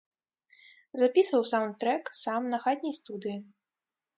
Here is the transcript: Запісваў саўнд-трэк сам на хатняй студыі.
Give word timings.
Запісваў 1.01 1.45
саўнд-трэк 1.51 2.03
сам 2.23 2.41
на 2.55 2.61
хатняй 2.65 2.95
студыі. 3.03 3.37